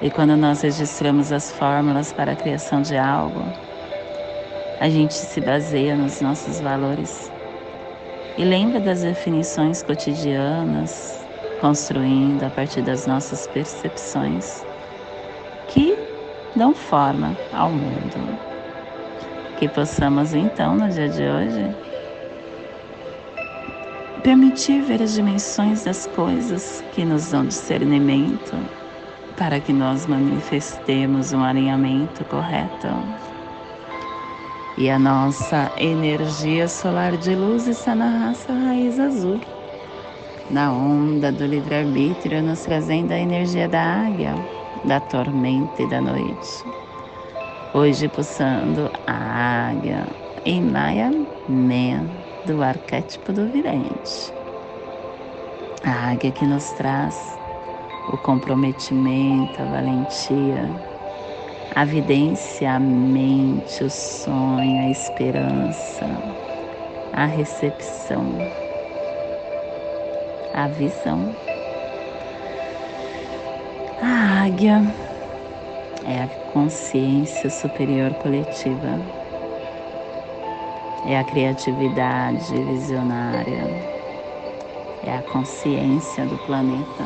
E 0.00 0.10
quando 0.10 0.36
nós 0.36 0.62
registramos 0.62 1.32
as 1.32 1.50
fórmulas 1.52 2.12
para 2.12 2.32
a 2.32 2.36
criação 2.36 2.82
de 2.82 2.96
algo, 2.96 3.42
a 4.80 4.88
gente 4.88 5.14
se 5.14 5.40
baseia 5.40 5.96
nos 5.96 6.20
nossos 6.20 6.60
valores 6.60 7.32
e 8.36 8.44
lembra 8.44 8.78
das 8.78 9.02
definições 9.02 9.82
cotidianas, 9.82 11.26
construindo 11.60 12.44
a 12.44 12.50
partir 12.50 12.82
das 12.82 13.06
nossas 13.06 13.48
percepções 13.48 14.67
que 15.68 15.96
dão 16.56 16.74
forma 16.74 17.36
ao 17.52 17.70
mundo. 17.70 18.38
Que 19.58 19.68
possamos 19.68 20.34
então, 20.34 20.76
no 20.76 20.88
dia 20.88 21.08
de 21.08 21.22
hoje, 21.22 21.74
permitir 24.22 24.82
ver 24.82 25.02
as 25.02 25.14
dimensões 25.14 25.84
das 25.84 26.06
coisas 26.06 26.84
que 26.92 27.04
nos 27.04 27.30
dão 27.30 27.46
discernimento 27.46 28.56
para 29.36 29.60
que 29.60 29.72
nós 29.72 30.06
manifestemos 30.06 31.32
um 31.32 31.42
alinhamento 31.42 32.24
correto. 32.24 32.88
E 34.76 34.90
a 34.90 34.98
nossa 34.98 35.72
energia 35.76 36.68
solar 36.68 37.16
de 37.16 37.34
luz 37.34 37.66
está 37.66 37.94
na 37.94 38.26
raça 38.26 38.52
raiz 38.52 38.98
azul, 38.98 39.40
na 40.50 40.72
onda 40.72 41.32
do 41.32 41.46
livre-arbítrio, 41.46 42.42
nos 42.42 42.62
trazendo 42.62 43.12
a 43.12 43.18
energia 43.18 43.68
da 43.68 43.82
águia, 43.82 44.34
da 44.84 45.00
tormenta 45.00 45.82
e 45.82 45.86
da 45.86 46.00
noite. 46.00 46.64
Hoje 47.74 48.08
pulsando 48.08 48.90
a 49.06 49.68
águia 49.70 50.06
em 50.44 50.62
Maya 50.62 51.10
Men, 51.48 52.08
do 52.46 52.62
arquétipo 52.62 53.32
do 53.32 53.46
vidente. 53.48 54.32
A 55.84 56.10
águia 56.10 56.32
que 56.32 56.46
nos 56.46 56.70
traz 56.72 57.38
o 58.12 58.16
comprometimento, 58.18 59.60
a 59.60 59.66
valentia, 59.66 60.70
a 61.74 61.84
vidência, 61.84 62.72
a 62.72 62.80
mente, 62.80 63.84
o 63.84 63.90
sonho, 63.90 64.80
a 64.80 64.90
esperança, 64.90 66.06
a 67.12 67.26
recepção, 67.26 68.38
a 70.54 70.66
visão. 70.68 71.47
Águia 74.48 74.82
é 76.06 76.22
a 76.22 76.28
consciência 76.52 77.50
superior 77.50 78.14
coletiva, 78.14 78.98
é 81.04 81.18
a 81.18 81.24
criatividade 81.24 82.54
visionária, 82.64 83.62
é 85.04 85.16
a 85.16 85.22
consciência 85.30 86.24
do 86.24 86.38
planeta. 86.46 87.04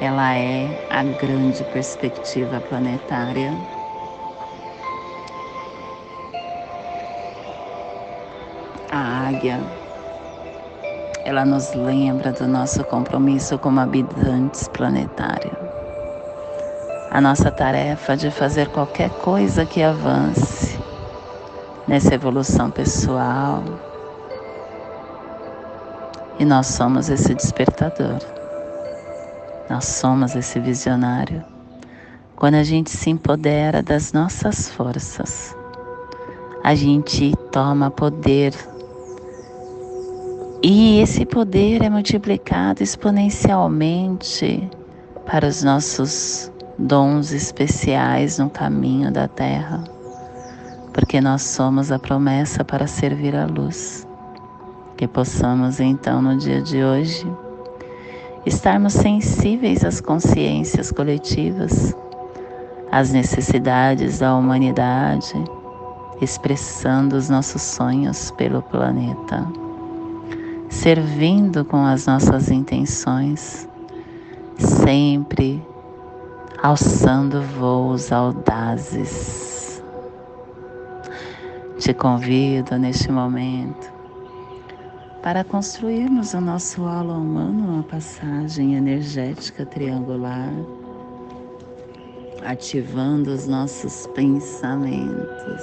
Ela 0.00 0.34
é 0.34 0.66
a 0.88 1.02
grande 1.02 1.62
perspectiva 1.64 2.62
planetária. 2.62 3.52
A 8.90 9.28
águia, 9.28 9.60
ela 11.24 11.44
nos 11.44 11.72
lembra 11.72 12.32
do 12.32 12.46
nosso 12.46 12.84
compromisso 12.84 13.58
como 13.58 13.80
habitantes 13.80 14.68
planetários. 14.68 15.56
A 17.10 17.20
nossa 17.20 17.50
tarefa 17.50 18.16
de 18.16 18.30
fazer 18.30 18.68
qualquer 18.68 19.08
coisa 19.08 19.64
que 19.64 19.82
avance 19.82 20.78
nessa 21.88 22.14
evolução 22.14 22.70
pessoal. 22.70 23.62
E 26.38 26.44
nós 26.44 26.66
somos 26.66 27.08
esse 27.08 27.34
despertador. 27.34 28.18
Nós 29.70 29.86
somos 29.86 30.36
esse 30.36 30.60
visionário 30.60 31.42
quando 32.36 32.56
a 32.56 32.64
gente 32.64 32.90
se 32.90 33.08
empodera 33.08 33.82
das 33.82 34.12
nossas 34.12 34.68
forças. 34.68 35.56
A 36.62 36.74
gente 36.74 37.32
toma 37.50 37.90
poder 37.90 38.52
e 40.66 40.98
esse 40.98 41.26
poder 41.26 41.82
é 41.82 41.90
multiplicado 41.90 42.82
exponencialmente 42.82 44.66
para 45.26 45.46
os 45.46 45.62
nossos 45.62 46.50
dons 46.78 47.32
especiais 47.32 48.38
no 48.38 48.48
caminho 48.48 49.12
da 49.12 49.28
terra, 49.28 49.84
porque 50.94 51.20
nós 51.20 51.42
somos 51.42 51.92
a 51.92 51.98
promessa 51.98 52.64
para 52.64 52.86
servir 52.86 53.36
a 53.36 53.44
luz. 53.44 54.08
Que 54.96 55.06
possamos 55.06 55.80
então 55.80 56.22
no 56.22 56.38
dia 56.38 56.62
de 56.62 56.82
hoje 56.82 57.30
estarmos 58.46 58.94
sensíveis 58.94 59.84
às 59.84 60.00
consciências 60.00 60.90
coletivas, 60.90 61.94
às 62.90 63.12
necessidades 63.12 64.20
da 64.20 64.34
humanidade, 64.34 65.34
expressando 66.22 67.16
os 67.16 67.28
nossos 67.28 67.60
sonhos 67.60 68.30
pelo 68.30 68.62
planeta, 68.62 69.46
servindo 70.74 71.64
com 71.64 71.86
as 71.86 72.06
nossas 72.06 72.50
intenções, 72.50 73.66
sempre 74.58 75.62
alçando 76.62 77.40
voos 77.40 78.12
audazes. 78.12 79.82
Te 81.78 81.94
convido 81.94 82.76
neste 82.76 83.10
momento 83.10 83.92
para 85.22 85.42
construirmos 85.42 86.34
o 86.34 86.40
nosso 86.40 86.84
halo 86.84 87.14
humano 87.14 87.74
uma 87.74 87.82
passagem 87.84 88.74
energética 88.74 89.64
triangular, 89.64 90.52
ativando 92.44 93.30
os 93.30 93.46
nossos 93.46 94.06
pensamentos, 94.08 95.62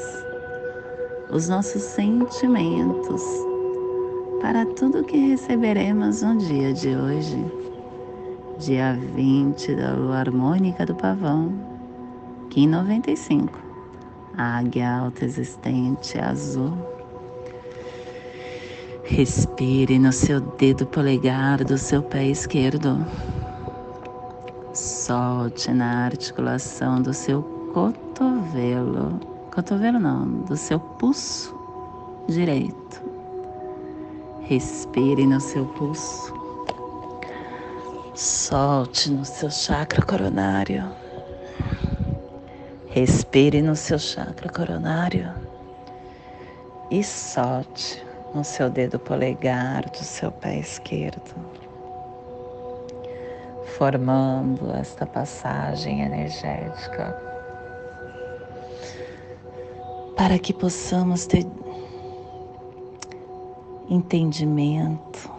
os 1.30 1.47
nossos 1.47 1.82
sentimentos, 1.84 3.21
para 4.41 4.65
tudo 4.65 5.04
que 5.04 5.17
receberemos 5.17 6.21
no 6.21 6.38
dia 6.38 6.73
de 6.73 6.95
hoje, 6.95 7.45
dia 8.60 8.93
20 9.15 9.75
da 9.75 9.93
lua 9.93 10.17
harmônica 10.17 10.86
do 10.86 10.95
pavão, 10.95 11.54
Kim 12.49 12.67
95, 12.67 13.58
águia 14.38 14.97
alta 14.97 15.25
existente 15.25 16.19
azul 16.19 16.73
Respire 19.12 19.99
no 19.99 20.13
seu 20.13 20.39
dedo 20.39 20.86
polegar 20.86 21.65
do 21.65 21.77
seu 21.77 22.01
pé 22.01 22.27
esquerdo. 22.27 23.06
Solte 24.73 25.69
na 25.73 26.06
articulação 26.06 27.01
do 27.01 27.13
seu 27.13 27.43
cotovelo. 27.73 29.19
Cotovelo 29.54 29.99
não, 29.99 30.25
do 30.43 30.56
seu 30.56 30.80
pulso 30.80 31.54
direito. 32.30 33.11
Respire 34.51 35.25
no 35.25 35.39
seu 35.39 35.65
pulso. 35.65 36.33
Solte 38.13 39.09
no 39.09 39.23
seu 39.23 39.49
chakra 39.49 40.05
coronário. 40.05 40.91
Respire 42.89 43.61
no 43.61 43.77
seu 43.77 43.97
chakra 43.97 44.49
coronário 44.49 45.33
e 46.91 47.01
solte 47.01 48.05
no 48.35 48.43
seu 48.43 48.69
dedo 48.69 48.99
polegar 48.99 49.89
do 49.89 50.03
seu 50.03 50.29
pé 50.29 50.59
esquerdo, 50.59 51.33
formando 53.77 54.69
esta 54.75 55.05
passagem 55.05 56.01
energética 56.01 57.17
para 60.17 60.37
que 60.37 60.51
possamos 60.51 61.25
ter 61.25 61.45
entendimento 63.93 65.30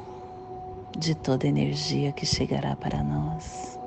de 0.95 1.15
toda 1.15 1.47
energia 1.47 2.13
que 2.13 2.27
chegará 2.27 2.77
para 2.77 3.03
nós. 3.03 3.79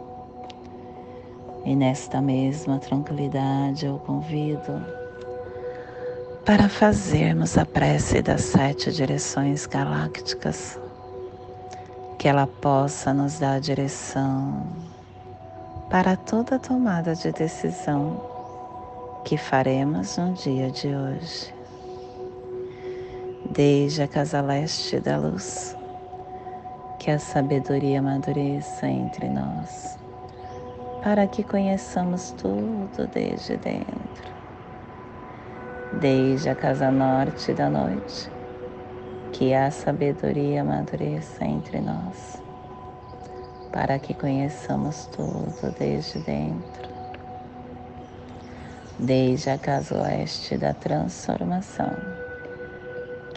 E 1.63 1.75
nesta 1.75 2.19
mesma 2.19 2.80
tranquilidade 2.80 3.86
eu 3.86 3.99
convido 3.99 4.84
para 6.43 6.67
fazermos 6.67 7.60
a 7.60 7.65
prece 7.65 8.23
das 8.23 8.41
sete 8.41 8.91
direções 8.91 9.67
galácticas, 9.67 10.80
que 12.17 12.28
ela 12.28 12.47
possa 12.47 13.13
nos 13.13 13.38
dar 13.38 13.58
a 13.58 13.60
direção 13.60 14.65
para 15.91 16.15
toda 16.15 16.58
tomada 16.58 17.13
de 17.13 17.32
decisão 17.32 18.19
que 19.23 19.38
faremos 19.38 20.17
no 20.17 20.34
dia 20.34 20.71
de 20.71 20.88
hoje. 20.88 21.54
Desde 23.55 24.03
a 24.03 24.07
casa 24.07 24.41
leste 24.41 24.99
da 24.99 25.17
luz, 25.17 25.77
que 26.99 27.09
a 27.09 27.17
sabedoria 27.17 27.99
amadureça 27.99 28.87
entre 28.87 29.29
nós, 29.29 29.97
para 31.01 31.25
que 31.25 31.43
conheçamos 31.43 32.31
tudo 32.31 33.07
desde 33.13 33.55
dentro 33.57 34.35
desde 35.99 36.49
a 36.49 36.55
casa 36.55 36.91
norte 36.91 37.53
da 37.53 37.69
noite, 37.69 38.29
que 39.31 39.53
a 39.53 39.71
sabedoria 39.71 40.61
amadureça 40.61 41.45
entre 41.45 41.79
nós, 41.79 42.41
para 43.71 43.97
que 43.99 44.13
conheçamos 44.13 45.05
tudo 45.07 45.73
desde 45.79 46.19
dentro, 46.19 46.89
desde 48.99 49.49
a 49.49 49.57
casa 49.57 50.01
oeste 50.01 50.57
da 50.57 50.73
transformação, 50.73 52.14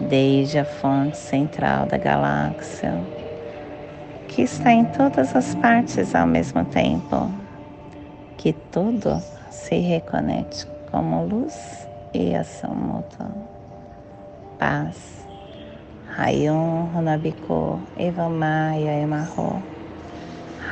Desde 0.00 0.58
a 0.58 0.64
fonte 0.64 1.16
central 1.16 1.86
da 1.86 1.96
galáxia, 1.96 2.92
que 4.28 4.42
está 4.42 4.72
em 4.72 4.84
todas 4.84 5.34
as 5.34 5.54
partes 5.54 6.14
ao 6.14 6.26
mesmo 6.26 6.64
tempo, 6.66 7.30
que 8.36 8.52
tudo 8.52 9.22
se 9.50 9.78
reconecte 9.78 10.66
como 10.90 11.24
luz 11.24 11.88
e 12.12 12.34
ação 12.34 12.74
mútua 12.74 13.56
paz. 14.58 15.26
Rayon 16.16 16.88
Runabiko 16.94 17.80
Evamaya 17.98 19.00
Emarro. 19.00 19.62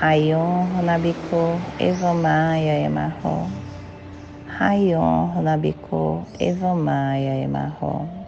Rayon 0.00 0.66
Runabiko 0.74 1.60
Evamaya 1.78 2.80
Emarro. 2.80 3.50
Rayon 4.58 5.32
Runabiko 5.34 6.24
Evamaya 6.40 7.36
Emarro. 7.44 8.23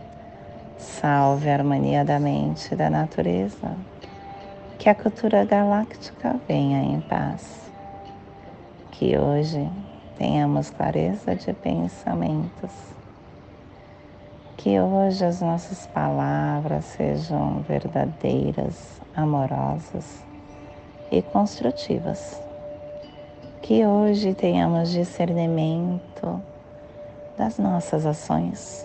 Salve 0.78 1.48
a 1.48 1.54
harmonia 1.54 2.04
da 2.04 2.18
mente 2.18 2.72
e 2.72 2.76
da 2.76 2.90
natureza. 2.90 3.76
Que 4.78 4.88
a 4.88 4.94
cultura 4.94 5.44
galáctica 5.44 6.40
venha 6.46 6.82
em 6.82 7.00
paz. 7.00 7.70
Que 8.92 9.18
hoje 9.18 9.70
tenhamos 10.18 10.70
clareza 10.70 11.34
de 11.34 11.52
pensamentos 11.52 12.96
que 14.66 14.80
hoje 14.80 15.24
as 15.24 15.40
nossas 15.40 15.86
palavras 15.86 16.84
sejam 16.86 17.60
verdadeiras, 17.68 19.00
amorosas 19.14 20.24
e 21.08 21.22
construtivas. 21.22 22.42
Que 23.62 23.86
hoje 23.86 24.34
tenhamos 24.34 24.90
discernimento 24.90 26.42
das 27.38 27.58
nossas 27.58 28.04
ações, 28.04 28.84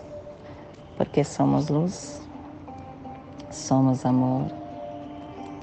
porque 0.98 1.24
somos 1.24 1.70
luz, 1.70 2.22
somos 3.50 4.06
amor, 4.06 4.46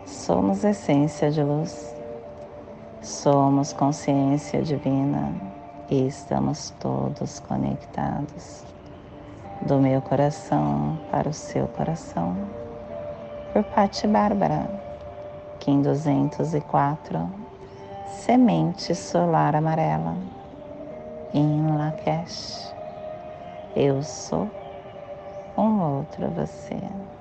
somos 0.07 0.65
essência 0.65 1.31
de 1.31 1.43
luz, 1.43 1.95
somos 3.03 3.73
consciência 3.73 4.63
divina 4.63 5.33
e 5.91 6.07
estamos 6.07 6.71
todos 6.81 7.41
conectados 7.41 8.65
do 9.63 9.79
meu 9.79 10.01
coração 10.03 10.99
para 11.11 11.29
o 11.29 11.33
seu 11.33 11.67
coração. 11.69 12.37
Por 13.53 13.65
Pati 13.65 14.07
Bárbara, 14.07 14.69
Kim 15.59 15.83
204, 15.83 17.31
Semente 18.07 18.95
Solar 18.95 19.57
Amarela, 19.57 20.17
em 21.35 21.77
Lakesh. 21.77 22.75
Eu 23.75 24.03
sou 24.03 24.49
um 25.59 25.81
outro 25.99 26.31
você. 26.33 27.18